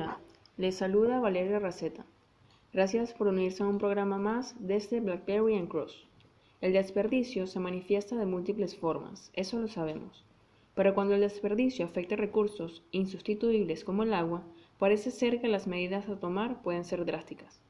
Hola, 0.00 0.18
les 0.56 0.76
saluda 0.76 1.20
Valeria 1.20 1.58
Raceta. 1.58 2.06
Gracias 2.72 3.12
por 3.12 3.26
unirse 3.26 3.62
a 3.62 3.66
un 3.66 3.76
programa 3.76 4.16
más 4.16 4.56
desde 4.58 4.98
BlackBerry 4.98 5.58
and 5.58 5.68
Cross. 5.68 6.08
El 6.62 6.72
desperdicio 6.72 7.46
se 7.46 7.60
manifiesta 7.60 8.16
de 8.16 8.24
múltiples 8.24 8.74
formas, 8.74 9.30
eso 9.34 9.60
lo 9.60 9.68
sabemos. 9.68 10.24
Pero 10.74 10.94
cuando 10.94 11.14
el 11.14 11.20
desperdicio 11.20 11.84
afecta 11.84 12.16
recursos 12.16 12.82
insustituibles 12.92 13.84
como 13.84 14.02
el 14.02 14.14
agua, 14.14 14.42
parece 14.78 15.10
ser 15.10 15.38
que 15.42 15.48
las 15.48 15.66
medidas 15.66 16.08
a 16.08 16.18
tomar 16.18 16.62
pueden 16.62 16.86
ser 16.86 17.04
drásticas. 17.04 17.60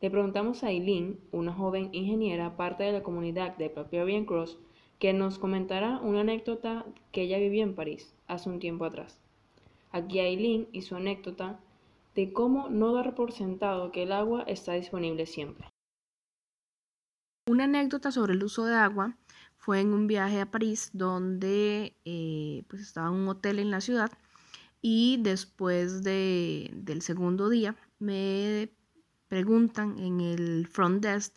Le 0.00 0.10
preguntamos 0.10 0.64
a 0.64 0.70
Eileen, 0.70 1.20
una 1.30 1.52
joven 1.52 1.90
ingeniera 1.92 2.56
parte 2.56 2.84
de 2.84 2.92
la 2.92 3.02
comunidad 3.02 3.54
de 3.58 3.68
BlackBerry 3.68 4.16
and 4.16 4.26
Cross, 4.26 4.56
que 4.98 5.12
nos 5.12 5.38
comentará 5.38 6.00
una 6.00 6.22
anécdota 6.22 6.86
que 7.12 7.24
ella 7.24 7.38
vivió 7.38 7.64
en 7.64 7.74
París 7.74 8.14
hace 8.28 8.48
un 8.48 8.60
tiempo 8.60 8.86
atrás. 8.86 9.20
Aquí 9.92 10.20
Aileen 10.20 10.68
y 10.72 10.82
su 10.82 10.96
anécdota 10.96 11.60
de 12.16 12.32
cómo 12.32 12.68
no 12.70 12.94
dar 12.94 13.14
por 13.14 13.30
sentado 13.30 13.92
que 13.92 14.04
el 14.04 14.12
agua 14.12 14.42
está 14.44 14.72
disponible 14.72 15.26
siempre. 15.26 15.68
Una 17.48 17.64
anécdota 17.64 18.10
sobre 18.10 18.32
el 18.32 18.42
uso 18.42 18.64
de 18.64 18.74
agua 18.74 19.16
fue 19.56 19.80
en 19.80 19.92
un 19.92 20.06
viaje 20.06 20.40
a 20.40 20.50
París 20.50 20.90
donde 20.94 21.94
eh, 22.04 22.64
pues 22.68 22.82
estaba 22.82 23.08
en 23.08 23.14
un 23.14 23.28
hotel 23.28 23.58
en 23.58 23.70
la 23.70 23.80
ciudad 23.80 24.10
y 24.80 25.18
después 25.22 26.02
de, 26.02 26.70
del 26.72 27.02
segundo 27.02 27.48
día 27.50 27.76
me 27.98 28.70
preguntan 29.28 29.98
en 29.98 30.20
el 30.20 30.66
front 30.66 31.02
desk 31.02 31.34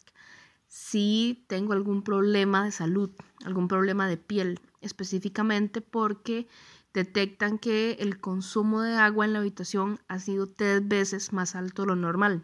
si 0.68 1.44
tengo 1.48 1.74
algún 1.74 2.04
problema 2.04 2.64
de 2.64 2.72
salud, 2.72 3.10
algún 3.44 3.68
problema 3.68 4.08
de 4.08 4.18
piel, 4.18 4.60
específicamente 4.82 5.82
porque 5.82 6.48
detectan 6.94 7.60
que 7.60 7.98
el 8.00 8.20
consumo 8.20 8.82
de 8.82 8.96
agua 8.96 9.26
en 9.26 9.34
la 9.34 9.40
habitación 9.40 10.00
ha 10.08 10.20
sido 10.20 10.48
tres 10.48 10.88
veces 10.88 11.34
más 11.34 11.56
alto 11.56 11.84
de 11.84 11.88
lo 11.90 11.96
normal. 11.96 12.44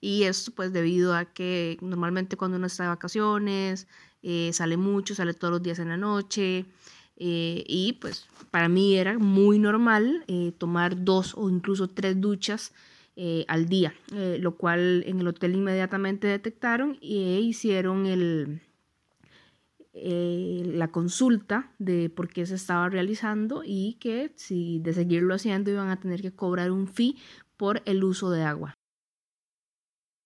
Y 0.00 0.24
esto 0.24 0.52
pues 0.52 0.72
debido 0.72 1.14
a 1.14 1.24
que 1.24 1.78
normalmente 1.80 2.36
cuando 2.36 2.56
uno 2.56 2.66
está 2.66 2.84
de 2.84 2.90
vacaciones, 2.90 3.88
eh, 4.22 4.50
sale 4.52 4.76
mucho, 4.76 5.14
sale 5.14 5.34
todos 5.34 5.52
los 5.52 5.62
días 5.62 5.78
en 5.78 5.88
la 5.88 5.96
noche. 5.96 6.66
Eh, 7.18 7.64
y 7.66 7.94
pues 7.94 8.26
para 8.50 8.68
mí 8.68 8.96
era 8.96 9.18
muy 9.18 9.58
normal 9.58 10.24
eh, 10.28 10.52
tomar 10.58 11.04
dos 11.04 11.34
o 11.36 11.48
incluso 11.48 11.88
tres 11.88 12.20
duchas 12.20 12.72
al 13.48 13.66
día, 13.66 13.94
lo 14.10 14.56
cual 14.56 15.02
en 15.06 15.20
el 15.20 15.28
hotel 15.28 15.54
inmediatamente 15.54 16.26
detectaron 16.26 16.98
e 17.00 17.40
hicieron 17.40 18.04
el, 18.04 18.60
eh, 19.98 20.60
la 20.66 20.88
consulta 20.88 21.72
de 21.78 22.10
por 22.10 22.28
qué 22.28 22.44
se 22.44 22.56
estaba 22.56 22.90
realizando 22.90 23.62
y 23.64 23.94
que 23.94 24.30
si 24.36 24.78
de 24.80 24.92
seguirlo 24.92 25.34
haciendo 25.34 25.70
iban 25.70 25.88
a 25.88 25.98
tener 25.98 26.20
que 26.20 26.34
cobrar 26.34 26.70
un 26.70 26.86
fee 26.86 27.16
por 27.56 27.80
el 27.86 28.04
uso 28.04 28.30
de 28.30 28.42
agua. 28.42 28.74